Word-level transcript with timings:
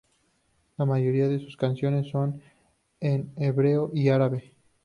La 0.77 0.85
mayoría 0.85 1.27
de 1.29 1.37
sus 1.37 1.55
canciones 1.57 2.09
son 2.09 2.41
en 3.01 3.31
hebreo 3.37 3.91
y 3.93 4.09
árabe. 4.09 4.51